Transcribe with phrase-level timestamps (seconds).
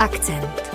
[0.00, 0.72] Akcent.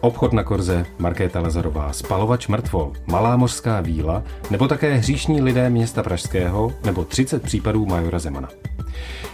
[0.00, 6.02] Obchod na Korze, Markéta Lazarová, Spalovač mrtvol, Malá mořská víla, nebo také hříšní lidé města
[6.02, 8.48] Pražského, nebo 30 případů Majora Zemana.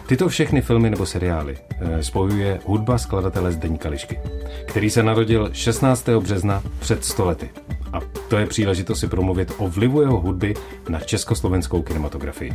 [0.07, 4.21] Tyto všechny filmy nebo seriály eh, spojuje hudba skladatele Zdeňka Lišky,
[4.67, 6.09] který se narodil 16.
[6.09, 7.51] března před stolety.
[7.95, 10.55] A to je příležitost si promluvit o vlivu jeho hudby
[10.89, 12.53] na československou kinematografii.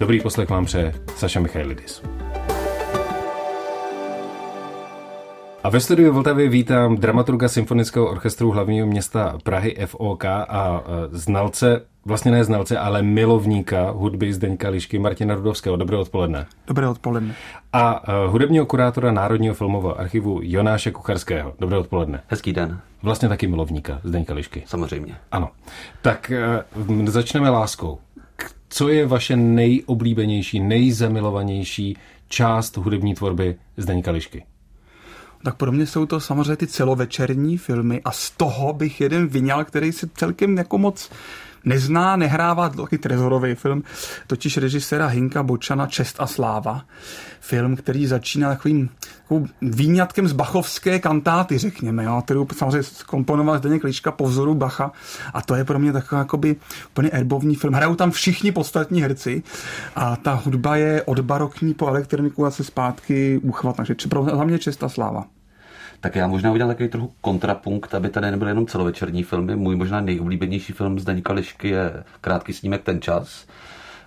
[0.00, 2.02] Dobrý poslech vám přeje Saša Michailidis.
[5.64, 11.80] A ve studiu Vltavy vítám dramaturga Symfonického orchestru hlavního města Prahy FOK a e, znalce,
[12.04, 15.76] vlastně ne znalce, ale milovníka hudby Zdeňka Lišky Martina Rudovského.
[15.76, 16.46] Dobré odpoledne.
[16.66, 17.34] Dobré odpoledne.
[17.72, 21.54] A uh, hudebního kurátora Národního filmového archivu Jonáše Kucharského.
[21.58, 22.22] Dobré odpoledne.
[22.28, 22.80] Hezký den.
[23.02, 24.62] Vlastně taky milovníka Zdeňka Lišky.
[24.66, 25.14] Samozřejmě.
[25.32, 25.50] Ano.
[26.02, 26.32] Tak
[26.88, 27.98] uh, začneme láskou.
[28.68, 31.96] Co je vaše nejoblíbenější, nejzamilovanější
[32.28, 34.44] část hudební tvorby Zdeňka Lišky?
[35.42, 39.64] Tak pro mě jsou to samozřejmě ty celovečerní filmy a z toho bych jeden vyňal,
[39.64, 41.10] který si celkem jako moc
[41.64, 43.82] nezná, nehrává taky trezorový film,
[44.26, 46.84] totiž režiséra Hinka Bočana Čest a sláva.
[47.40, 48.90] Film, který začíná takovým
[49.22, 54.92] takovou výňatkem z bachovské kantáty, řekněme, jo, kterou samozřejmě komponoval Zdeněk Liška po vzoru Bacha
[55.34, 56.56] a to je pro mě takový jakoby
[56.90, 57.74] úplně erbovní film.
[57.74, 59.42] Hrajou tam všichni podstatní herci
[59.96, 63.94] a ta hudba je od barokní po elektroniku a se zpátky uchvat, takže
[64.36, 65.24] za mě čest a sláva.
[66.02, 69.56] Tak já možná udělám takový trochu kontrapunkt, aby tady nebyly jenom celovečerní filmy.
[69.56, 73.46] Můj možná nejoblíbenější film Zdeňka Lišky je Krátký snímek Ten čas,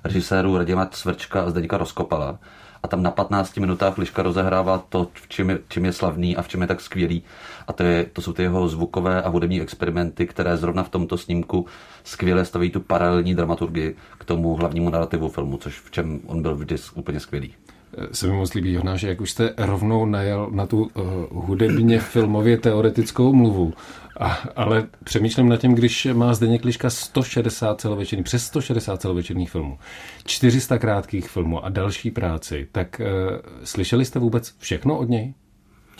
[0.04, 2.40] režiséru Radima Svrčka a Zdeňka Rozkopala.
[2.84, 6.42] A tam na 15 minutách Liška rozehrává to, v čem je, čem je slavný a
[6.42, 7.24] v čem je tak skvělý.
[7.68, 11.18] A to, je, to jsou ty jeho zvukové a hudební experimenty, které zrovna v tomto
[11.18, 11.66] snímku
[12.04, 16.56] skvěle staví tu paralelní dramaturgii k tomu hlavnímu narrativu filmu, což v čem on byl
[16.56, 17.54] vždy úplně skvělý
[18.12, 22.00] se mi moc líbí, Joná, že jak už jste rovnou najel na tu uh, hudebně
[22.00, 23.74] filmově teoretickou mluvu,
[24.20, 29.80] a, ale přemýšlím nad tím, když má zde Liška 160 celovečerní, přes 160 celovečerních filmů,
[30.26, 35.34] 400 krátkých filmů a další práci, tak uh, slyšeli jste vůbec všechno od něj?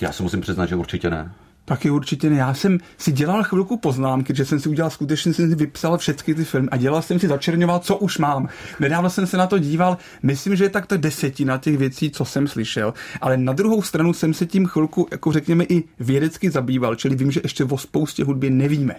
[0.02, 1.34] Já si musím přiznat, že určitě ne.
[1.66, 2.36] Taky určitě ne.
[2.36, 6.36] Já jsem si dělal chvilku poznámky, že jsem si udělal skutečně, jsem si vypsal všechny
[6.36, 8.50] ty filmy a dělal jsem si začerňoval, co už mám.
[8.80, 12.26] Nedávno jsem se na to díval, myslím, že je tak to desetina těch věcí, co
[12.26, 16.96] jsem slyšel, ale na druhou stranu jsem se tím chvilku, jako řekněme, i vědecky zabýval,
[16.96, 18.96] čili vím, že ještě o spoustě hudby nevíme.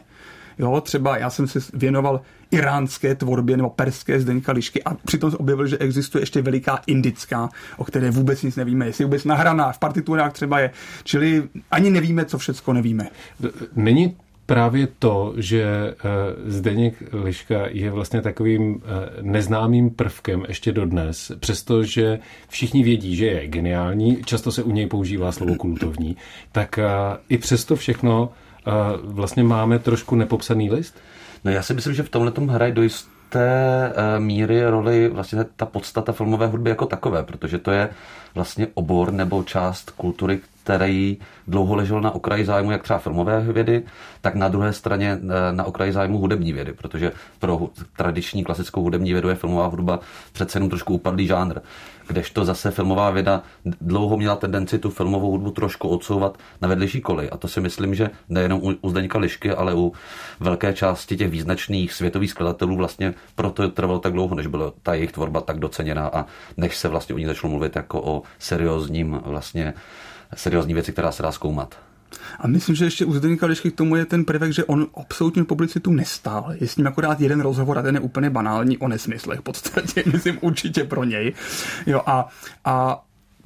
[0.59, 5.37] Jo, třeba já jsem se věnoval iránské tvorbě nebo perské Zdeňka Lišky a přitom se
[5.37, 9.79] objevil, že existuje ještě veliká indická, o které vůbec nic nevíme, jestli vůbec nahraná, v
[9.79, 10.71] partiturách třeba je.
[11.05, 13.09] Čili ani nevíme, co všechno nevíme.
[13.77, 14.17] Není
[14.47, 15.95] právě to, že eh,
[16.47, 22.19] Zdeněk Liška je vlastně takovým eh, neznámým prvkem ještě dodnes, přestože
[22.49, 26.17] všichni vědí, že je geniální, často se u něj používá slovo kultovní,
[26.53, 26.85] tak eh,
[27.29, 28.33] i přesto všechno
[29.03, 30.95] vlastně máme trošku nepopsaný list?
[31.45, 35.45] No já si myslím, že v tomhle tom hraje do jisté eh, míry roli vlastně
[35.57, 37.89] ta podstata filmové hudby jako takové, protože to je
[38.35, 43.83] vlastně obor nebo část kultury, který dlouho ležel na okraji zájmu jak třeba filmové vědy,
[44.21, 49.13] tak na druhé straně eh, na okraji zájmu hudební vědy, protože pro tradiční klasickou hudební
[49.13, 50.01] vědu je filmová hudba
[50.33, 51.61] přece jenom trošku upadlý žánr
[52.07, 53.43] kdežto zase filmová věda
[53.81, 57.29] dlouho měla tendenci tu filmovou hudbu trošku odsouvat na vedlejší kolej.
[57.33, 59.93] A to si myslím, že nejenom u Zdeňka Lišky, ale u
[60.41, 65.13] velké části těch význačných světových skladatelů vlastně proto trvalo tak dlouho, než byla ta jejich
[65.13, 69.75] tvorba tak doceněná a než se vlastně o ní začalo mluvit jako o seriózním vlastně
[70.35, 71.79] seriózní věci, která se dá zkoumat.
[72.39, 75.45] A myslím, že ještě u Zdeňka Lišky k tomu je ten prvek, že on absolutně
[75.45, 76.55] publicitu nestál.
[76.61, 80.03] Je s ním akorát jeden rozhovor a ten je úplně banální o nesmyslech v podstatě,
[80.13, 81.35] myslím určitě pro něj.
[81.87, 82.29] Jo, a,
[82.65, 83.05] a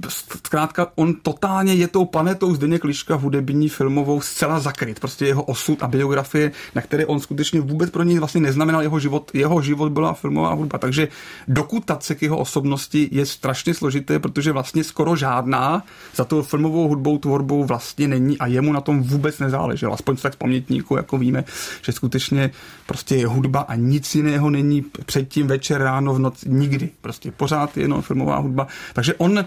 [0.09, 5.01] zkrátka on totálně je tou planetou Zdeněk Liška hudební filmovou zcela zakryt.
[5.01, 9.01] Prostě jeho osud a biografie, na které on skutečně vůbec pro něj vlastně neznamenal jeho
[9.01, 9.31] život.
[9.35, 10.79] Jeho život byla filmová hudba.
[10.79, 11.09] Takže
[11.49, 17.19] dokutace k jeho osobnosti je strašně složité, protože vlastně skoro žádná za tou filmovou hudbou
[17.19, 19.95] tvorbou vlastně není a jemu na tom vůbec nezáleželo.
[19.95, 21.45] Aspoň tak z pamětníku, jako víme,
[21.83, 22.51] že skutečně
[22.87, 26.91] prostě je hudba a nic jiného není předtím večer, ráno, v noci, nikdy.
[27.01, 28.67] Prostě pořád je jenom filmová hudba.
[28.95, 29.45] Takže on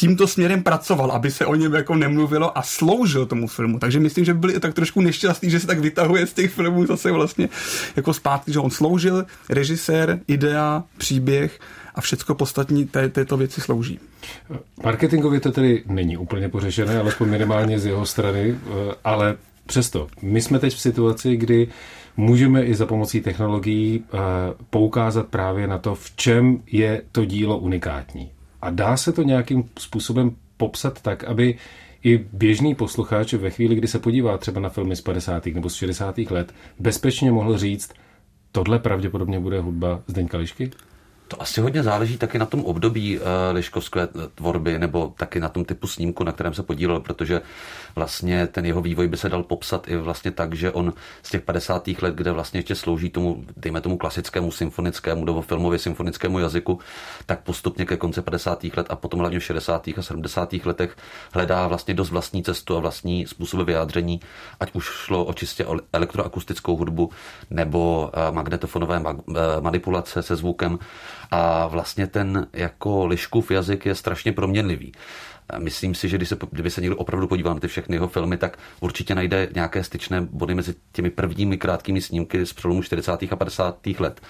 [0.00, 3.78] tímto směrem pracoval, aby se o něm jako nemluvilo a sloužil tomu filmu.
[3.78, 6.86] Takže myslím, že by byli tak trošku nešťastní, že se tak vytahuje z těch filmů
[6.86, 7.48] zase vlastně
[7.96, 11.60] jako zpátky, že on sloužil, režisér, idea, příběh
[11.94, 14.00] a všechno podstatní té, této věci slouží.
[14.84, 18.56] Marketingově to tedy není úplně pořešené, alespoň minimálně z jeho strany,
[19.04, 19.36] ale
[19.66, 21.68] přesto, my jsme teď v situaci, kdy
[22.16, 24.20] můžeme i za pomocí technologií uh,
[24.70, 28.30] poukázat právě na to, v čem je to dílo unikátní.
[28.62, 31.58] A dá se to nějakým způsobem popsat tak, aby
[32.04, 35.46] i běžný posluchač ve chvíli, kdy se podívá třeba na filmy z 50.
[35.46, 36.18] nebo z 60.
[36.18, 37.92] let, bezpečně mohl říct,
[38.52, 40.70] tohle pravděpodobně bude hudba Zdeňka Lišky?
[41.30, 45.64] To asi hodně záleží taky na tom období uh, Liškovské tvorby nebo taky na tom
[45.64, 47.40] typu snímku, na kterém se podílel, protože
[47.96, 50.92] vlastně ten jeho vývoj by se dal popsat i vlastně tak, že on
[51.22, 51.88] z těch 50.
[52.02, 56.78] let, kde vlastně ještě slouží tomu, dejme tomu klasickému symfonickému nebo filmově symfonickému jazyku,
[57.26, 58.64] tak postupně ke konci 50.
[58.64, 59.88] let a potom hlavně v 60.
[59.88, 60.52] a 70.
[60.52, 60.96] letech
[61.32, 64.20] hledá vlastně dost vlastní cestu a vlastní způsoby vyjádření,
[64.60, 67.10] ať už šlo o čistě elektroakustickou hudbu
[67.50, 70.78] nebo eh, magnetofonové eh, manipulace se zvukem
[71.30, 74.92] a vlastně ten jako liškův jazyk je strašně proměnlivý.
[75.58, 78.36] Myslím si, že když se, kdyby se někdo opravdu podíval na ty všechny jeho filmy,
[78.36, 83.12] tak určitě najde nějaké styčné body mezi těmi prvními krátkými snímky z přelomu 40.
[83.30, 83.86] a 50.
[83.98, 84.20] let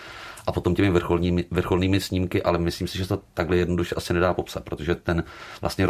[0.47, 4.35] a potom těmi vrcholnými, vrcholnými snímky, ale myslím si, že to takhle jednoduše asi nedá
[4.35, 5.25] popsat, protože ten
[5.61, 5.87] vlastně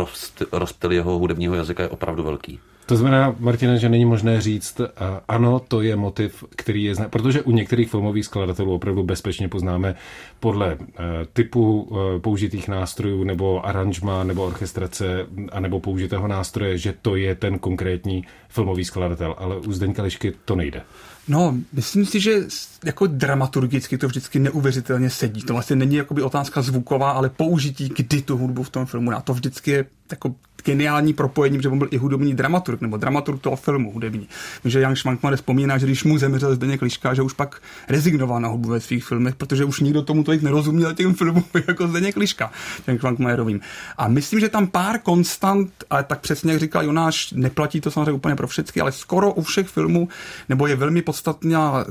[0.52, 2.60] rozptyl jeho hudebního jazyka je opravdu velký.
[2.90, 4.80] To znamená, Martina, že není možné říct,
[5.28, 9.94] ano, to je motiv, který je zná, protože u některých filmových skladatelů opravdu bezpečně poznáme
[10.40, 10.96] podle eh,
[11.32, 17.34] typu eh, použitých nástrojů nebo aranžma nebo orchestrace a nebo použitého nástroje, že to je
[17.34, 20.82] ten konkrétní filmový skladatel, ale u Zdeňka Lišky to nejde.
[21.28, 22.40] No, myslím si, že
[22.84, 25.42] jako dramaturgicky to vždycky neuvěřitelně sedí.
[25.42, 29.20] To vlastně není jakoby otázka zvuková, ale použití, kdy tu hudbu v tom filmu na
[29.20, 30.34] to vždycky je jako
[30.64, 34.28] geniální propojení, protože on byl i hudební dramaturg, nebo dramaturg toho filmu hudební.
[34.64, 38.48] že Jan Švankmane vzpomíná, že když mu zemřel Zdeněk Liška, že už pak rezignoval na
[38.48, 42.50] hudbu ve svých filmech, protože už nikdo tomu tolik nerozuměl těm filmům jako Zdeněk Liška,
[42.86, 43.60] Jan Švankmanerovým.
[43.96, 48.12] A myslím, že tam pár konstant, ale tak přesně jak říkal Jonáš, neplatí to samozřejmě
[48.12, 50.08] úplně pro všechny, ale skoro u všech filmů,
[50.48, 51.84] nebo je velmi podstatná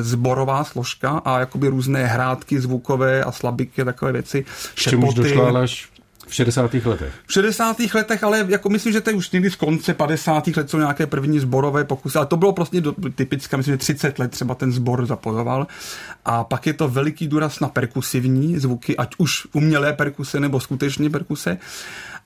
[0.00, 4.44] zborová složka a jakoby různé hrátky zvukové a slabiky a takové věci.
[4.74, 5.14] Šepoty.
[5.14, 5.94] došla až
[6.26, 6.74] v 60.
[6.74, 7.12] letech.
[7.26, 7.76] V 60.
[7.94, 10.46] letech, ale jako myslím, že to je už někdy z konce 50.
[10.46, 14.18] let jsou nějaké první zborové pokusy, ale to bylo prostě do, typické, myslím, že 30
[14.18, 15.66] let třeba ten zbor zapojoval.
[16.24, 21.10] A pak je to veliký důraz na perkusivní zvuky, ať už umělé perkuse nebo skutečné
[21.10, 21.58] perkuse.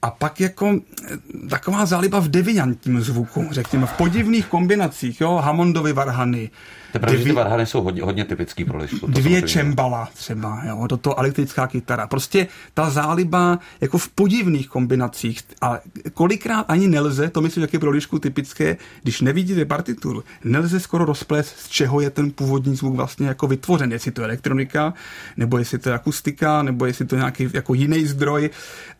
[0.02, 1.16] A pak jako eh,
[1.50, 6.50] taková záliba v deviantním zvuku, řekněme, v podivných kombinacích, jo, Hammondovy varhany.
[6.92, 9.06] To pravda, ty varhany jsou hodně, hodně typický pro lišku.
[9.06, 12.06] Dvě čembala třeba, jo, do toho elektrická kytara.
[12.06, 15.40] Prostě ta záliba jako v podivných kombinacích.
[15.62, 15.78] A
[16.14, 21.04] kolikrát ani nelze, to myslím, jak je pro lišku typické, když nevidíte partituru, nelze skoro
[21.04, 23.92] rozplést, z čeho je ten původní zvuk vlastně jako vytvořen.
[23.92, 24.94] Jestli to je elektronika,
[25.36, 28.50] nebo jestli to je akustika, nebo jestli to je nějaký jako jiný zdroj.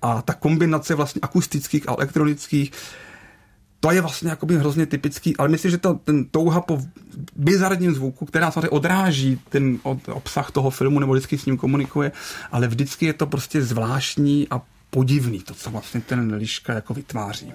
[0.02, 2.72] A ta kombinace vlastně akustických a elektronických
[3.80, 6.82] to je vlastně jakoby hrozně typický, ale myslím, že to, ten touha po
[7.36, 12.12] bizarním zvuku, která samozřejmě odráží ten od, obsah toho filmu nebo vždycky s ním komunikuje,
[12.52, 17.52] ale vždycky je to prostě zvláštní a podivný, to, co vlastně ten liška jako vytváří.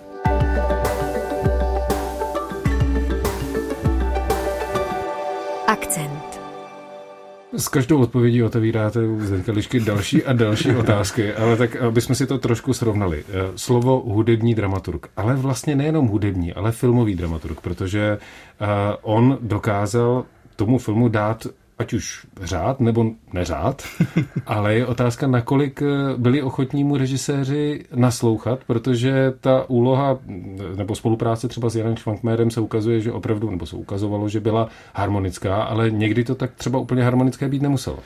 [7.57, 9.53] S každou odpovědí otevíráte u Zdeňka
[9.85, 13.23] další a další otázky, ale tak abychom si to trošku srovnali.
[13.29, 18.17] Eh, slovo hudební dramaturg, ale vlastně nejenom hudební, ale filmový dramaturg, protože
[18.61, 18.65] eh,
[19.01, 21.47] on dokázal tomu filmu dát
[21.83, 23.83] ať už řád nebo neřád,
[24.45, 30.19] ale je otázka, nakolik eh, byli ochotní mu režiséři naslouchat, protože ta úloha
[30.75, 34.69] nebo spolupráce třeba s Janem Švankmérem se ukazuje, že opravdu, nebo se ukazovalo, že byla
[34.95, 37.99] harmonická, ale někdy to tak třeba úplně harmonické být nemuselo.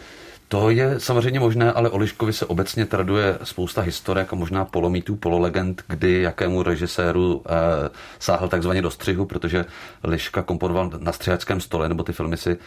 [0.50, 5.16] To je samozřejmě možné, ale o Liškovi se obecně traduje spousta historek a možná polomítů,
[5.16, 7.90] pololegend, kdy jakému režiséru e,
[8.20, 9.66] sáhl takzvaně do střihu, protože
[10.04, 12.58] Liška komponoval na střihačském stole, nebo ty filmy si e,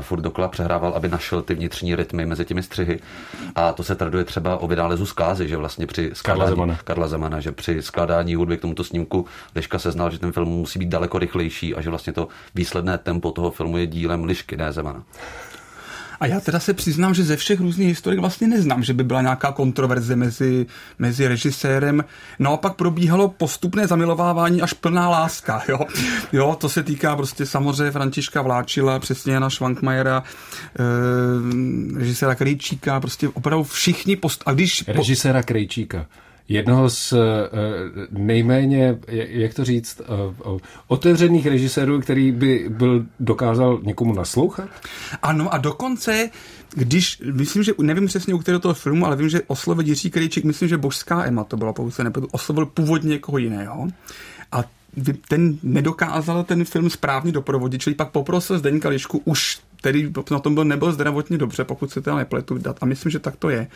[0.00, 3.00] furt dokola přehrával, aby našel ty vnitřní rytmy mezi těmi střihy.
[3.54, 6.78] A to se traduje třeba o vynálezu zkázy, že vlastně při skládání, Karla Zemana.
[6.84, 10.48] Karla Zemana, že při skládání hudby k tomuto snímku Liška se znal, že ten film
[10.48, 14.56] musí být daleko rychlejší a že vlastně to výsledné tempo toho filmu je dílem Lišky,
[14.56, 15.02] ne Zemana.
[16.22, 19.22] A já teda se přiznám, že ze všech různých historik vlastně neznám, že by byla
[19.22, 20.66] nějaká kontroverze mezi,
[20.98, 22.04] mezi režisérem.
[22.38, 25.62] Naopak probíhalo postupné zamilovávání až plná láska.
[25.68, 25.78] Jo?
[26.32, 33.28] jo, to se týká prostě samozřejmě Františka Vláčila, přesně Jana Švankmajera, e, režiséra Krejčíka, prostě
[33.28, 34.42] opravdu všichni post...
[34.46, 34.84] A když...
[34.88, 36.06] Režiséra Krejčíka
[36.48, 37.18] jednoho z eh,
[38.10, 40.58] nejméně, jak to říct, eh,
[40.88, 44.68] otevřených režisérů, který by byl dokázal někomu naslouchat?
[45.22, 46.30] Ano a dokonce,
[46.74, 50.44] když, myslím, že nevím přesně u kterého toho filmu, ale vím, že oslovil Jiří Krejčík,
[50.44, 53.88] myslím, že Božská Ema to byla pouze, nepadu, oslovil původně někoho jiného.
[55.28, 60.54] Ten nedokázal ten film správně doprovodit, čili pak poprosil Zdeňka Lišku už který na tom
[60.54, 62.76] byl, nebyl zdravotně dobře, pokud se teda nepletu dát.
[62.80, 63.66] A myslím, že tak to je.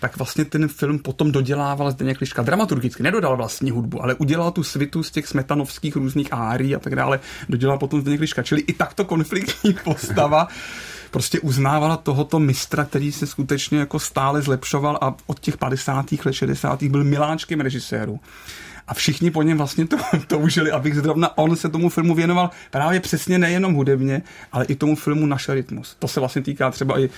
[0.00, 3.02] Tak vlastně ten film potom dodělával Zdeněk Liška dramaturgicky.
[3.02, 7.20] Nedodal vlastní hudbu, ale udělal tu svitu z těch smetanovských různých árií a tak dále.
[7.48, 8.42] Dodělal potom Zdeněk Liška.
[8.42, 10.48] Čili i takto konfliktní postava
[11.10, 16.06] prostě uznávala tohoto mistra, který se skutečně jako stále zlepšoval a od těch 50.
[16.24, 16.82] let, 60.
[16.82, 18.20] byl miláčkem režiséru
[18.88, 23.00] a všichni po něm vlastně to toužili, abych zrovna on se tomu filmu věnoval právě
[23.00, 25.96] přesně nejenom hudebně, ale i tomu filmu Naše rytmus.
[25.98, 27.10] To se vlastně týká třeba i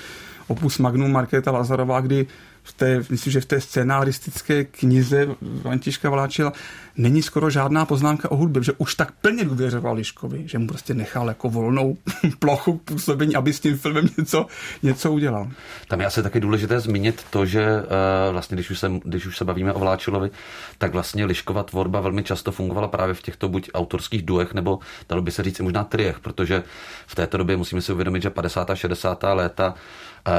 [0.49, 2.27] opus Magnum Markéta Lazarová, kdy
[2.69, 6.53] v té, myslím, že v té scénaristické knize Vantiška Vláčila
[6.97, 10.95] není skoro žádná poznámka o hudbě, že už tak plně důvěřoval Liškovi, že mu prostě
[10.95, 11.97] nechal jako volnou
[12.39, 14.47] plochu působení, aby s tím filmem něco,
[14.83, 15.49] něco udělal.
[15.89, 19.37] Tam je asi taky důležité zmínit to, že uh, vlastně, když už, se, když už
[19.37, 20.31] se bavíme o Vláčilovi,
[20.79, 24.79] tak vlastně Liškova tvorba velmi často fungovala právě v těchto buď autorských duech, nebo
[25.09, 26.63] dalo by se říct možná triech, protože
[27.07, 28.71] v této době musíme si uvědomit, že 50.
[28.71, 29.25] a 60.
[29.33, 30.33] léta uh,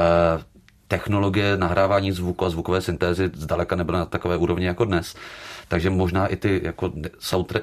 [0.88, 5.14] technologie nahrávání zvuku a zvukové syntézy zdaleka nebyly na takové úrovni jako dnes.
[5.68, 6.92] Takže možná i ty jako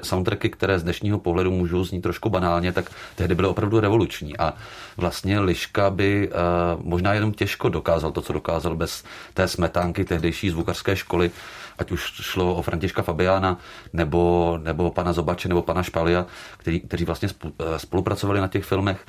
[0.02, 4.38] soundtracky, které z dnešního pohledu můžou znít trošku banálně, tak tehdy byly opravdu revoluční.
[4.38, 4.54] A
[4.96, 6.34] vlastně Liška by uh,
[6.82, 9.04] možná jenom těžko dokázal to, co dokázal bez
[9.34, 11.30] té smetánky tehdejší zvukařské školy,
[11.78, 13.58] ať už šlo o Františka Fabiána,
[13.92, 19.06] nebo, nebo pana Zobače, nebo pana Špalia, který, kteří vlastně eh, spolupracovali na těch filmech.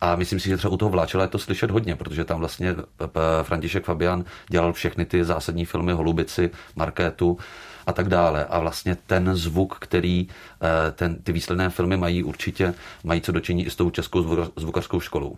[0.00, 2.70] A myslím si, že třeba u toho Vláčela je to slyšet hodně, protože tam vlastně
[2.70, 3.06] eh,
[3.42, 7.38] František Fabian dělal všechny ty zásadní filmy Holubici, Markétu
[7.86, 8.44] a tak dále.
[8.44, 12.74] A vlastně ten zvuk, který eh, ten, ty výsledné filmy mají určitě,
[13.04, 15.36] mají co dočinit i s tou českou zvukařskou školou.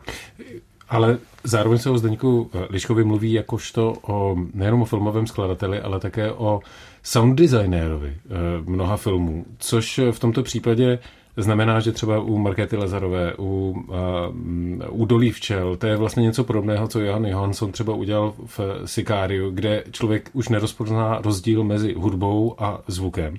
[0.88, 6.32] Ale zároveň se o Zdeňku Liškovi mluví jakožto o, nejenom o filmovém skladateli, ale také
[6.32, 6.60] o
[7.02, 8.30] sound designérovi eh,
[8.64, 10.98] mnoha filmů, což v tomto případě
[11.36, 13.84] znamená, že třeba u Markety Lazarové, u,
[14.88, 18.60] uh, u Dolí včel, to je vlastně něco podobného, co Johan Johansson třeba udělal v
[18.84, 23.36] Sikáriu, kde člověk už nerozpozná rozdíl mezi hudbou a zvukem.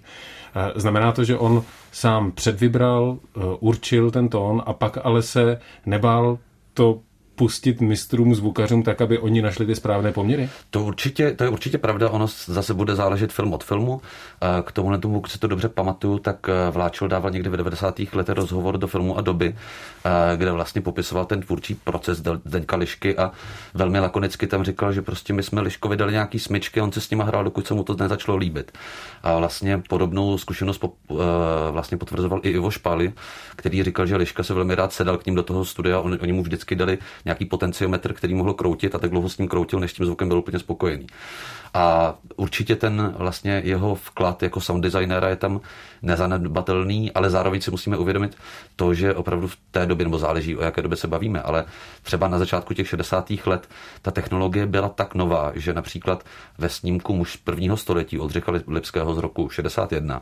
[0.76, 3.18] Znamená to, že on sám předvybral,
[3.60, 6.38] určil ten tón a pak ale se nebál
[6.74, 7.00] to
[7.36, 10.50] pustit mistrům zvukařům tak, aby oni našli ty správné poměry?
[10.70, 14.02] To, určitě, to je určitě pravda, ono zase bude záležet film od filmu.
[14.66, 18.00] K tomu tomu, pokud si to dobře pamatuju, tak eh, Vláčil dával někdy v 90.
[18.14, 19.56] letech rozhovor do filmu a doby,
[20.06, 23.32] eh, kde vlastně popisoval ten tvůrčí proces Zdeňka Lišky a
[23.74, 27.10] velmi lakonicky tam říkal, že prostě my jsme Liškovi dali nějaký smyčky, on se s
[27.10, 28.72] nima hrál, dokud se mu to nezačalo líbit.
[29.24, 31.16] A vlastně podobnou zkušenost po, eh,
[31.72, 33.14] vlastně potvrzoval i Ivo Špály,
[33.56, 36.34] který říkal, že Liška se velmi rád sedal k ním do toho studia, on, oni
[36.34, 39.94] mu vždycky dali nějaký potenciometr, který mohl kroutit a tak dlouho s ním kroutil, než
[39.94, 41.08] tím zvukem byl úplně spokojený.
[41.74, 45.62] A určitě ten vlastně jeho vklad jako sound designera je tam
[46.06, 48.38] nezanedbatelný, ale zároveň si musíme uvědomit
[48.76, 51.66] to, že opravdu v té době, nebo záleží o jaké době se bavíme, ale
[52.04, 53.32] třeba na začátku těch 60.
[53.46, 53.70] let
[54.02, 56.26] ta technologie byla tak nová, že například
[56.58, 60.22] ve snímku muž prvního století Oldřicha Lipského z roku 61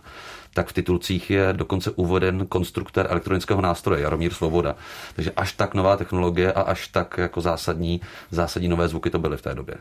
[0.53, 4.75] tak v titulcích je dokonce uveden konstruktor elektronického nástroje Jaromír Svoboda.
[5.15, 9.37] Takže až tak nová technologie a až tak jako zásadní, zásadní nové zvuky to byly
[9.37, 9.75] v té době.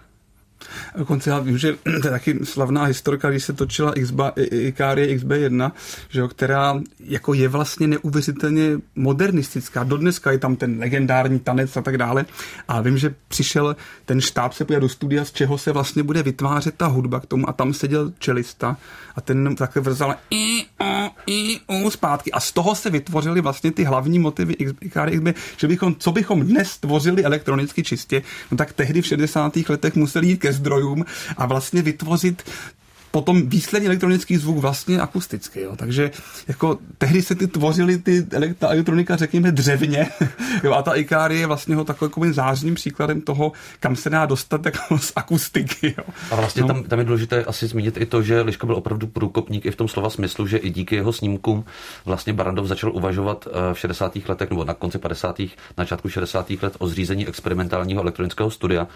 [0.98, 5.72] Dokonce já vím, že to je taky slavná historka, když se točila XBA, Ikarie XB1,
[6.08, 9.84] že jo, která jako je vlastně neuvěřitelně modernistická.
[9.84, 12.24] Dodneska je tam ten legendární tanec a tak dále.
[12.68, 16.74] A vím, že přišel ten štáb se do studia, z čeho se vlastně bude vytvářet
[16.76, 18.76] ta hudba k tomu a tam seděl čelista
[19.16, 23.72] a ten takhle vrzal i, o, i, o, zpátky a z toho se vytvořily vlastně
[23.72, 28.72] ty hlavní motivy Ikarie XB, že bychom, co bychom dnes tvořili elektronicky čistě, no tak
[28.72, 29.56] tehdy v 60.
[29.68, 31.04] letech museli jít ke zdrojům
[31.36, 32.42] a vlastně vytvořit
[33.12, 35.60] potom výsledný elektronický zvuk vlastně akusticky.
[35.60, 35.76] Jo.
[35.76, 36.10] Takže
[36.48, 38.22] jako tehdy se ty tvořily ty
[38.58, 40.08] ta elektronika, řekněme, dřevně.
[40.64, 44.66] jo, a ta Ikari je vlastně ho takovým zářným příkladem toho, kam se dá dostat
[44.66, 45.94] jako z akustiky.
[45.98, 46.04] Jo.
[46.30, 46.68] A vlastně no.
[46.68, 49.76] tam, tam, je důležité asi zmínit i to, že Liška byl opravdu průkopník i v
[49.76, 51.64] tom slova smyslu, že i díky jeho snímkům
[52.04, 54.16] vlastně Barandov začal uvažovat eh, v 60.
[54.28, 55.38] letech nebo na konci 50.
[55.38, 56.50] na začátku 60.
[56.50, 58.86] let o zřízení experimentálního elektronického studia,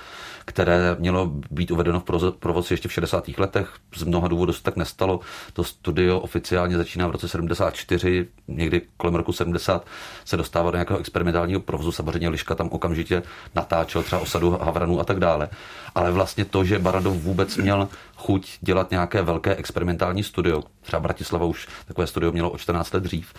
[0.44, 3.28] které mělo být uvedeno v provoz ještě v 60.
[3.38, 3.73] letech.
[3.96, 5.20] Z mnoha důvodů se tak nestalo.
[5.52, 9.86] To studio oficiálně začíná v roce 74, někdy kolem roku 70
[10.25, 11.92] se dostává do nějakého experimentálního provozu.
[11.92, 13.22] Samozřejmě Liška tam okamžitě
[13.54, 15.48] natáčel třeba osadu Havranů a tak dále.
[15.94, 21.44] Ale vlastně to, že Barandov vůbec měl chuť dělat nějaké velké experimentální studio, třeba Bratislava
[21.44, 23.34] už takové studio mělo o 14 let dřív,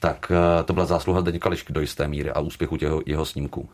[0.00, 3.68] tak eh, to byla zásluha Deníka Lišky do jisté míry a úspěchu těho, jeho snímků.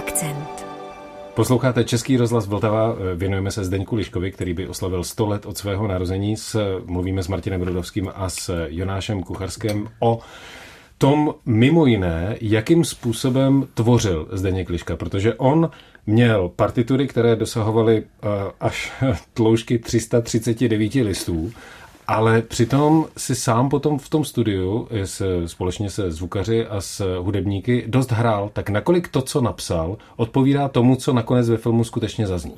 [0.00, 0.66] Akcent.
[1.34, 5.88] Posloucháte Český rozhlas Vltava, věnujeme se Zdeňku Liškovi, který by oslavil 100 let od svého
[5.88, 6.36] narození.
[6.36, 10.20] S, mluvíme s Martinem Brodovským a s Jonášem Kucharskem o
[10.98, 15.70] tom mimo jiné, jakým způsobem tvořil Zdeněk Liška, protože on
[16.06, 18.04] měl partitury, které dosahovaly
[18.60, 18.92] až
[19.34, 21.52] tloušky 339 listů,
[22.10, 27.84] ale přitom si sám potom v tom studiu s, společně se zvukaři a s hudebníky
[27.86, 32.54] dost hrál, tak nakolik to, co napsal, odpovídá tomu, co nakonec ve filmu skutečně zazní?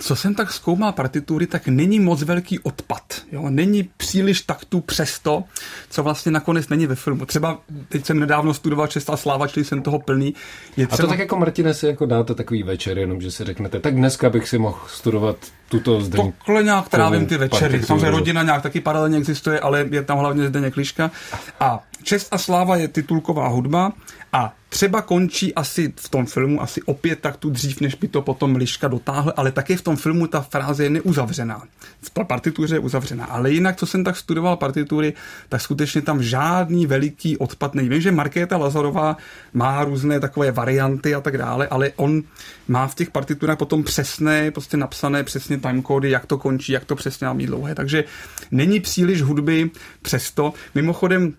[0.00, 3.02] Co jsem tak zkoumal partitury, tak není moc velký odpad.
[3.32, 3.50] Jo?
[3.50, 5.44] Není příliš taktu přesto,
[5.90, 7.26] co vlastně nakonec není ve filmu.
[7.26, 10.34] Třeba teď jsem nedávno studoval Čestá sláva, čili jsem toho plný.
[10.76, 11.04] Je třeba...
[11.04, 13.94] A to tak jako Martine si jako dáte takový večer, jenom že si řeknete, tak
[13.94, 15.36] dneska bych si mohl studovat
[15.68, 16.18] tuto zde.
[16.18, 17.82] Takhle nějak trávím ty večery.
[17.82, 21.10] Samozřejmě rodina nějak taky paralelně existuje, ale je tam hlavně zde Kliška.
[21.60, 23.92] A Čest a sláva je titulková hudba
[24.34, 28.22] a třeba končí asi v tom filmu asi opět tak tu dřív, než by to
[28.22, 31.62] potom Liška dotáhl, ale taky v tom filmu ta fráze je neuzavřená.
[32.02, 33.24] V partituře je uzavřená.
[33.24, 35.12] Ale jinak, co jsem tak studoval partitury,
[35.48, 37.88] tak skutečně tam žádný veliký odpad není.
[37.88, 39.16] Vím, že Markéta Lazarová
[39.52, 42.22] má různé takové varianty a tak dále, ale on
[42.68, 46.96] má v těch partiturách potom přesné, prostě napsané přesně timecody, jak to končí, jak to
[46.96, 47.74] přesně má být dlouhé.
[47.74, 48.04] Takže
[48.50, 49.70] není příliš hudby
[50.02, 50.52] přesto.
[50.74, 51.34] Mimochodem,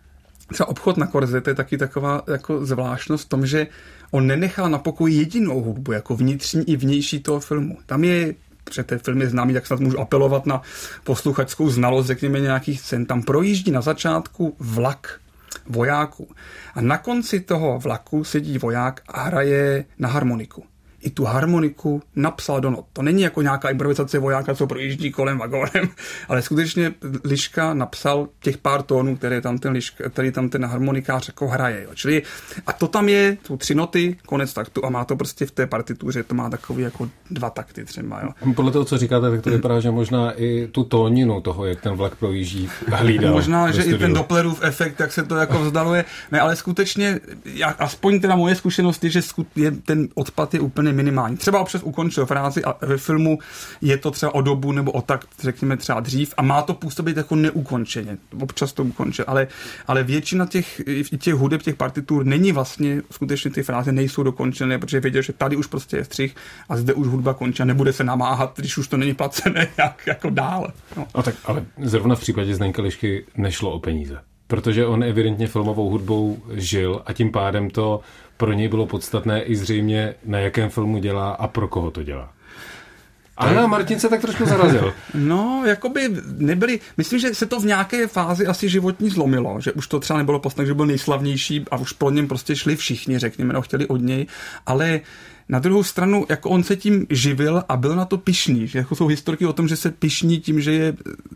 [0.54, 3.68] třeba obchod na Korzete je taky taková jako zvláštnost v tom, že
[4.12, 7.78] on nenechá na pokoji jedinou hudbu, jako vnitřní i vnější toho filmu.
[7.86, 8.36] Tam je
[8.66, 10.62] protože film je známý, tak snad můžu apelovat na
[11.04, 13.06] posluchačskou znalost, řekněme nějakých scén.
[13.06, 15.20] Tam projíždí na začátku vlak
[15.66, 16.28] vojáků.
[16.76, 20.64] A na konci toho vlaku sedí voják a hraje na harmoniku
[21.06, 22.86] i tu harmoniku napsal do not.
[22.94, 25.90] To není jako nějaká improvizace vojáka, co projíždí kolem vagónem,
[26.30, 26.94] ale skutečně
[27.24, 31.84] Liška napsal těch pár tónů, které tam ten, liška, který tam ten harmonikář jako hraje.
[31.84, 31.90] Jo.
[31.94, 32.22] Čili,
[32.68, 35.68] a to tam je, jsou tři noty, konec taktu a má to prostě v té
[35.68, 38.22] partituře, to má takový jako dva takty třeba.
[38.24, 38.54] Jo.
[38.56, 41.94] Podle toho, co říkáte, tak to vypadá, že možná i tu tóninu toho, jak ten
[41.94, 43.34] vlak projíždí, hlídal.
[43.34, 43.96] možná, že studiu.
[43.96, 46.06] i ten Dopplerův efekt, jak se to jako vzdaluje.
[46.32, 47.20] Ne, ale skutečně,
[47.80, 49.22] aspoň teda moje zkušenost je, že
[49.56, 51.38] je, ten odpad je úplně minimální.
[51.38, 53.40] Třeba občas ukončil frázi a ve filmu
[53.82, 57.18] je to třeba o dobu nebo o tak, řekněme třeba dřív a má to působit
[57.18, 58.18] jako neukončeně.
[58.42, 59.48] Občas to ukončil, ale,
[59.88, 60.82] ale většina těch,
[61.20, 65.56] těch hudeb, těch partitur není vlastně, skutečně ty fráze nejsou dokončené, protože věděl, že tady
[65.56, 66.36] už prostě je střih
[66.70, 70.08] a zde už hudba končí a nebude se namáhat, když už to není placené, jak,
[70.08, 70.74] jako dál.
[70.98, 71.08] No.
[71.16, 75.90] no tak, ale zrovna v případě Zdenka Lišky nešlo o peníze protože on evidentně filmovou
[75.90, 78.02] hudbou žil a tím pádem to
[78.38, 82.36] pro něj bylo podstatné i zřejmě, na jakém filmu dělá a pro koho to dělá.
[83.38, 84.94] Ale na Martin se tak trošku zarazil.
[85.14, 89.88] No, jakoby nebyli, myslím, že se to v nějaké fázi asi životní zlomilo, že už
[89.88, 93.54] to třeba nebylo posledně, že byl nejslavnější a už po něm prostě šli všichni, řekněme,
[93.54, 94.28] no, chtěli od něj,
[94.66, 95.02] ale
[95.50, 98.96] na druhou stranu, jako on se tím živil a byl na to pišný, že jako
[98.96, 100.94] jsou historky o tom, že se pišní tím, že je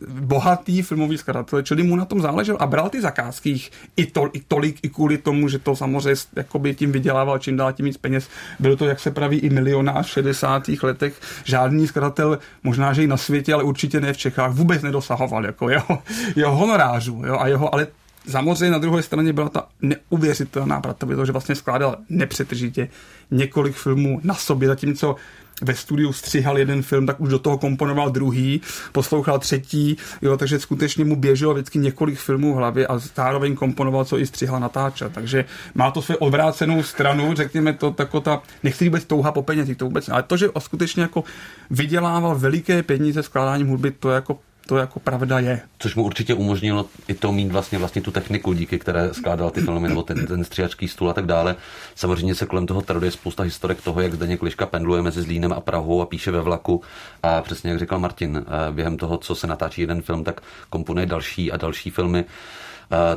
[0.08, 3.60] bohatý filmový skladatel, čili mu na tom záležel a bral ty zakázky
[3.96, 7.72] i, to, i tolik, i kvůli tomu, že to samozřejmě jakoby tím vydělával čím dál
[7.72, 8.28] tím víc peněz.
[8.58, 10.68] Byl to, jak se praví, i milionář v 60.
[10.82, 11.20] letech.
[11.44, 15.70] Žádný skladatel, možná, že i na světě, ale určitě ne v Čechách, vůbec nedosahoval jako
[15.70, 16.02] jeho,
[16.36, 17.22] jeho honorářů.
[17.26, 17.86] Jo, a jeho, ale
[18.28, 22.88] Samozřejmě na druhé straně byla ta neuvěřitelná to, že vlastně skládal nepřetržitě
[23.30, 25.16] několik filmů na sobě, zatímco
[25.62, 28.60] ve studiu střihal jeden film, tak už do toho komponoval druhý,
[28.92, 34.04] poslouchal třetí, jo, takže skutečně mu běželo vždycky několik filmů v hlavě a zároveň komponoval,
[34.04, 35.12] co i střihal natáčet.
[35.12, 39.76] Takže má to své odvrácenou stranu, řekněme to, tako ta, nechci vůbec touha po penězích,
[39.76, 41.24] to vůbec, ale to, že skutečně jako
[41.70, 44.38] vydělával veliké peníze skládáním hudby, to je jako
[44.70, 45.60] to jako pravda je.
[45.78, 49.60] Což mu určitě umožnilo i to mít vlastně, vlastně tu techniku, díky které skládal ty
[49.60, 51.56] filmy, nebo ten, ten stříhačský stůl a tak dále.
[51.94, 55.60] Samozřejmě se kolem toho traduje spousta historek toho, jak Zdeněk Liška pendluje mezi Zlínem a
[55.60, 56.82] Prahou a píše ve vlaku.
[57.22, 61.06] A přesně jak říkal Martin, eh, během toho, co se natáčí jeden film, tak komponuje
[61.06, 62.24] další a další filmy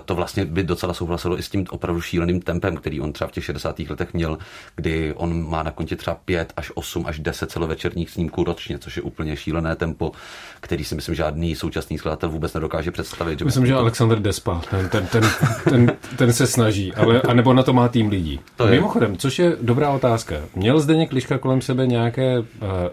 [0.06, 3.32] to vlastně by docela souhlasilo i s tím opravdu šíleným tempem, který on třeba v
[3.32, 3.80] těch 60.
[3.80, 4.38] letech měl,
[4.76, 8.98] kdy on má na kontě třeba 5 až 8 až 10 celovečerních snímků ročně, což
[8.98, 10.12] je úplně šílené tempo,
[10.60, 13.40] který si myslím žádný současný skladatel vůbec nedokáže představit.
[13.40, 13.80] Že myslím, že to...
[13.80, 15.24] Alexander Despa, ten, ten, ten,
[15.70, 18.40] ten, ten, se snaží, ale anebo na to má tým lidí.
[18.56, 20.36] To Mimochodem, což je dobrá otázka.
[20.56, 22.46] Měl zde někliška kolem sebe nějaké uh,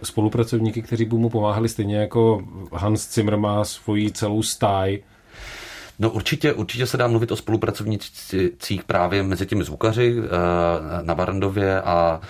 [0.03, 4.99] spolupracovníky, kteří by mu pomáhali stejně jako Hans Zimmer má svoji celou stáj
[6.01, 10.29] No určitě, určitě se dá mluvit o spolupracovnicích právě mezi těmi zvukaři eh,
[11.03, 12.21] na Barandově a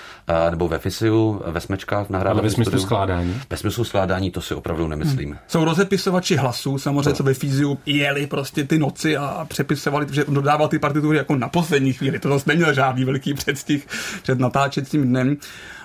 [0.51, 3.41] nebo ve Fisiu, ve Smečkách v Ale ve smyslu skládání?
[3.51, 5.29] Ve smyslu skládání to si opravdu nemyslím.
[5.29, 5.39] Hmm.
[5.49, 7.17] Jsou rozepisovači hlasů, samozřejmě, no.
[7.17, 11.49] co ve Fisiu jeli prostě ty noci a přepisovali, že dodával ty partitury jako na
[11.49, 12.19] poslední chvíli.
[12.19, 13.87] To zase neměl žádný velký předstih
[14.23, 15.37] před natáčecím dnem.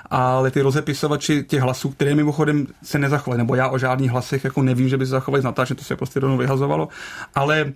[0.09, 4.61] Ale ty rozepisovači těch hlasů, které mimochodem se nezachovaly, nebo já o žádných hlasech jako
[4.61, 6.87] nevím, že by se zachovali z natáčení, to se prostě rovnou vyhazovalo,
[7.35, 7.73] ale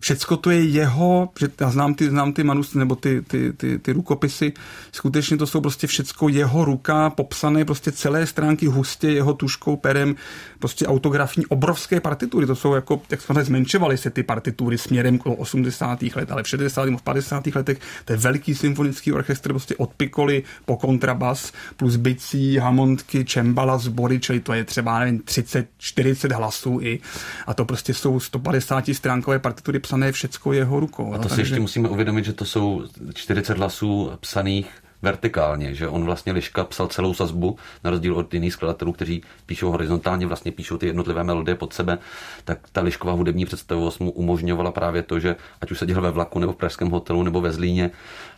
[0.00, 3.78] všecko to je jeho, že já znám ty, znám ty manus, nebo ty, ty, ty,
[3.78, 4.52] ty rukopisy,
[4.92, 10.16] skutečně to jsou prostě všecko jeho ruka, popsané prostě celé stránky hustě jeho tuškou, perem,
[10.58, 15.26] prostě autografní obrovské partitury, to jsou jako, jak jsme zmenšovaly se ty partitury směrem k
[15.26, 16.02] 80.
[16.02, 16.88] let, ale v 60.
[16.88, 17.46] a v 50.
[17.46, 23.78] letech to je velký symfonický orchestr prostě od Piccoli po kontrabas plus bicí, hamontky, čembala,
[23.78, 27.00] sbory, čili to je třeba, nevím, 30, 40 hlasů i
[27.46, 31.14] a to prostě jsou 150 stránkové partitury psané všecko jeho rukou.
[31.14, 31.42] A to no, si takže...
[31.42, 32.82] ještě musíme uvědomit, že to jsou
[33.14, 34.70] 40 hlasů psaných
[35.02, 39.70] vertikálně, že on vlastně Liška psal celou sazbu, na rozdíl od jiných skladatelů, kteří píšou
[39.70, 41.98] horizontálně, vlastně píšou ty jednotlivé melodie pod sebe,
[42.44, 46.38] tak ta Lišková hudební představovost mu umožňovala právě to, že ať už seděl ve vlaku
[46.38, 47.90] nebo v pražském hotelu nebo ve Zlíně,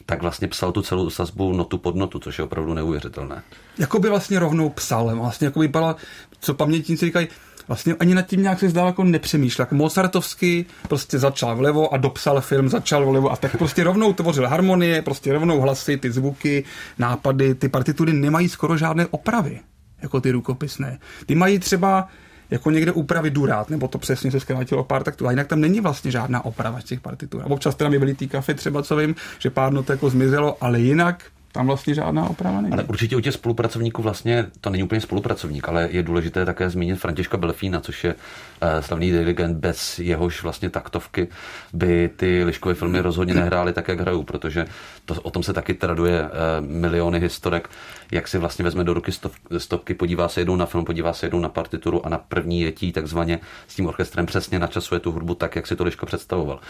[0.07, 3.43] tak vlastně psal tu celou sazbu notu pod notu, což je opravdu neuvěřitelné.
[3.79, 5.97] Jako by vlastně rovnou psal, vlastně jako by byla,
[6.41, 7.29] co pamětníci říkají,
[7.69, 9.63] vlastně ani nad tím nějak se zdál jako nepřemýšlel.
[9.63, 14.49] Jako Mozartovský prostě začal vlevo a dopsal film, začal vlevo a tak prostě rovnou tvořil
[14.49, 16.65] harmonie, prostě rovnou hlasy, ty zvuky,
[16.99, 19.61] nápady, ty partitury nemají skoro žádné opravy,
[20.03, 20.99] jako ty rukopisné.
[21.27, 22.09] Ty mají třeba
[22.51, 25.27] jako někde úpravy durát, nebo to přesně se zkrátilo pár taktů.
[25.27, 27.43] A jinak tam není vlastně žádná oprava z těch partitur.
[27.43, 30.57] A občas teda mi byly ty kafe třeba, co vím, že pár not jako zmizelo,
[30.61, 32.73] ale jinak tam vlastně žádná oprava není.
[32.73, 36.97] Ale určitě u těch spolupracovníků vlastně to není úplně spolupracovník, ale je důležité také zmínit
[36.97, 41.29] Františka Belfína, což je uh, slavný dirigent, bez jehož vlastně taktovky
[41.73, 44.67] by ty Liškové filmy rozhodně nehrály tak, jak hrajou, protože
[45.05, 46.29] to, o tom se taky traduje uh,
[46.61, 47.71] miliony historek,
[48.13, 51.27] jak si vlastně vezme do ruky stop, stopky, podívá se jednou na film, podívá se
[51.27, 55.35] jednou na partituru a na první jetí takzvaně s tím orchestrem přesně načasuje tu hudbu
[55.35, 56.61] tak, jak si to Liško představoval.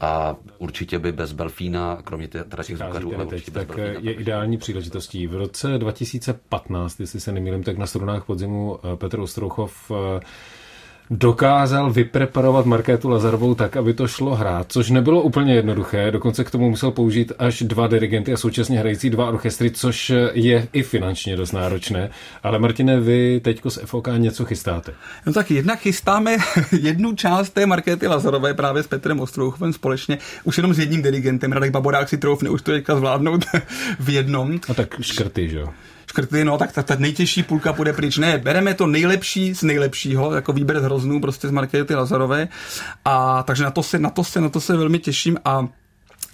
[0.00, 5.26] A určitě by bez Belfína, kromě těch zvukařů, ale určitě bez tak je ideální příležitostí.
[5.26, 10.20] V roce 2015, jestli se nemýlím, tak na strunách podzimu eh, Petr Ostrouchov eh,
[11.10, 16.50] dokázal vypreparovat Markétu Lazarovou tak, aby to šlo hrát, což nebylo úplně jednoduché, dokonce k
[16.50, 21.36] tomu musel použít až dva dirigenty a současně hrající dva orchestry, což je i finančně
[21.36, 22.10] dost náročné.
[22.42, 24.92] Ale Martine, vy teďko z FOK něco chystáte.
[25.26, 26.36] No tak jednak chystáme
[26.80, 31.52] jednu část té Markéty Lazarové právě s Petrem Ostrouchovem společně, už jenom s jedním dirigentem.
[31.52, 33.44] Radek Baborák si troufne už to teďka zvládnout
[34.00, 34.60] v jednom.
[34.68, 35.68] No tak škrty, že jo?
[36.18, 38.18] Škrty, no tak ta, ta nejtěžší půlka půjde pryč.
[38.18, 42.48] Ne, bereme to nejlepší z nejlepšího, jako výběr z hroznů prostě z Markety Lazarové.
[43.04, 45.68] A takže na to se, na to se, na to se velmi těším a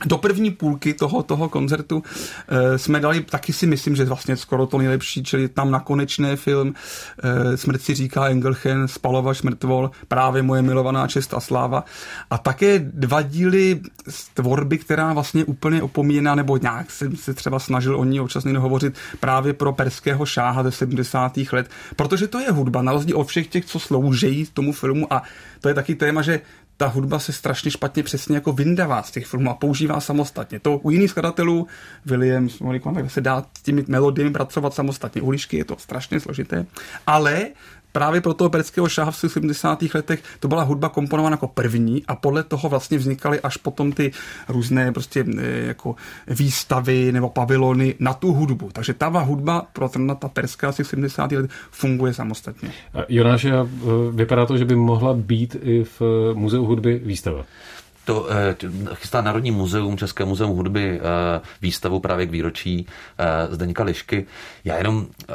[0.07, 2.03] do první půlky toho, toho koncertu
[2.49, 6.37] e, jsme dali, taky si myslím, že vlastně skoro to nejlepší, čili tam na konečné
[6.37, 6.75] film
[7.23, 11.85] e, Smrt si říká Engelchen, Spalovač mrtvol, právě moje milovaná čest a sláva.
[12.31, 17.59] A také dva díly z tvorby, která vlastně úplně opomíná, nebo nějak jsem se třeba
[17.59, 21.37] snažil o ní občas hovořit právě pro perského šáha ze 70.
[21.53, 25.23] let, protože to je hudba, na rozdíl od všech těch, co sloužejí tomu filmu a
[25.61, 26.41] to je taky téma, že
[26.77, 30.61] ta hudba se strašně špatně přesně jako vyndává z těch filmů a používá samostatně.
[30.61, 31.67] To u jiných skladatelů,
[32.05, 32.59] Williams,
[32.95, 35.23] tak se dá s těmi melodiemi pracovat samostatně.
[35.23, 36.67] U Lišky je to strašně složité,
[37.07, 37.47] ale
[37.95, 39.83] právě pro toho perského šáha v 70.
[39.95, 44.11] letech to byla hudba komponovaná jako první a podle toho vlastně vznikaly až potom ty
[44.49, 45.95] různé prostě e, jako
[46.29, 48.71] výstavy nebo pavilony na tu hudbu.
[48.73, 51.33] Takže ta hudba pro ta perská z 70.
[51.33, 52.71] let funguje samostatně.
[53.09, 53.47] Jonáš,
[54.13, 57.45] vypadá to, že by mohla být i v e, Muzeu hudby výstava.
[58.05, 58.57] To eh,
[58.95, 62.87] chystá Národní muzeum, České muzeum hudby, eh, výstavu právě k výročí
[63.19, 64.27] eh, Zdeňka Lišky.
[64.65, 65.35] Já jenom eh,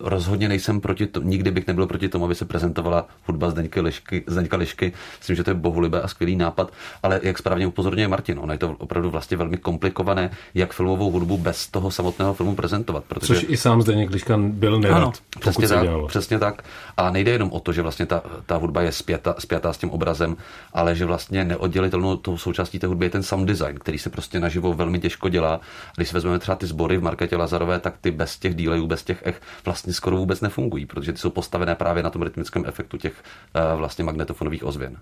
[0.00, 4.24] rozhodně nejsem proti tomu, nikdy bych nebyl proti tomu, aby se prezentovala hudba Zdeňky Lišky,
[4.26, 4.92] Zdeňka Lišky.
[5.18, 8.58] Myslím, že to je bohulibé a skvělý nápad, ale jak správně upozorňuje Martin, ono je
[8.58, 13.04] to opravdu vlastně velmi komplikované, jak filmovou hudbu bez toho samotného filmu prezentovat.
[13.04, 13.34] Protože...
[13.34, 16.06] Což i sám Zdeněk Liška byl nerad, ano, přesně tak, dělalo.
[16.06, 16.62] přesně tak.
[16.96, 19.90] A nejde jenom o to, že vlastně ta, ta hudba je spjata, spjatá s tím
[19.90, 20.36] obrazem,
[20.72, 24.40] ale že vlastně neoddělitelnou tou součástí té hudby je ten sound design, který se prostě
[24.40, 25.60] naživo velmi těžko dělá.
[25.96, 29.02] Když si vezmeme třeba ty sbory v Marketě Lazarové, tak ty bez těch dílejů, bez
[29.02, 32.96] těch ech vlastně skoro vůbec nefungují, protože ty jsou postavené právě na tom rytmickém efektu
[32.96, 34.96] těch uh, vlastně magnetofonových ozvěn.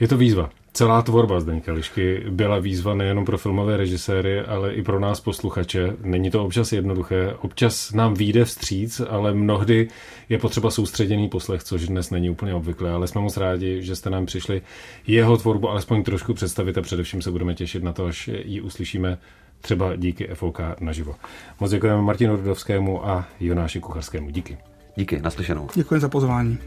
[0.00, 0.50] Je to výzva.
[0.72, 5.96] Celá tvorba Zdeňka Lišky byla výzva nejenom pro filmové režiséry, ale i pro nás posluchače.
[6.00, 9.88] Není to občas jednoduché, občas nám vyjde vstříc, ale mnohdy
[10.28, 14.10] je potřeba soustředěný poslech, což dnes není úplně obvyklé, ale jsme moc rádi, že jste
[14.10, 14.62] nám přišli
[15.06, 19.18] jeho tvorbu alespoň trošku představit a především se budeme těšit na to, až ji uslyšíme
[19.62, 21.14] třeba díky FOK naživo.
[21.60, 24.30] Moc děkujeme Martinu Rudovskému a Jonáši Kucharskému.
[24.30, 24.58] Díky.
[24.96, 25.68] Díky, naslyšenou.
[25.74, 26.58] Děkuji za pozvání.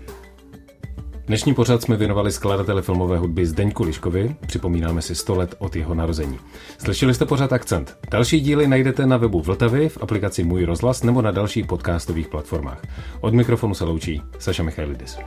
[1.27, 4.35] Dnešní pořad jsme věnovali skladateli filmové hudby Zdeňku Liškovi.
[4.47, 6.39] Připomínáme si 100 let od jeho narození.
[6.77, 7.97] Slyšeli jste pořád Akcent.
[8.11, 12.81] Další díly najdete na webu Vltavy, v aplikaci Můj rozhlas nebo na dalších podcastových platformách.
[13.21, 15.17] Od mikrofonu se loučí Saša Michailidis.